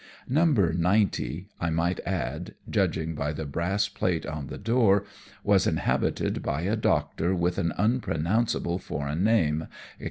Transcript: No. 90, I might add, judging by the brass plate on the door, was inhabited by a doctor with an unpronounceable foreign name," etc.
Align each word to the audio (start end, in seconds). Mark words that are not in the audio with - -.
No. 0.27 0.45
90, 0.45 1.47
I 1.59 1.69
might 1.69 1.99
add, 2.07 2.55
judging 2.67 3.13
by 3.13 3.33
the 3.33 3.45
brass 3.45 3.87
plate 3.87 4.25
on 4.25 4.47
the 4.47 4.57
door, 4.57 5.05
was 5.43 5.67
inhabited 5.67 6.41
by 6.41 6.61
a 6.61 6.75
doctor 6.75 7.35
with 7.35 7.59
an 7.59 7.71
unpronounceable 7.77 8.79
foreign 8.79 9.23
name," 9.23 9.61
etc. 9.67 9.73